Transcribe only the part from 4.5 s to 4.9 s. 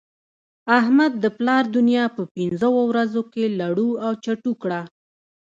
کړه.